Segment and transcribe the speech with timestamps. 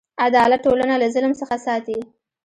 [0.25, 1.99] عدالت ټولنه له ظلم څخه ساتي.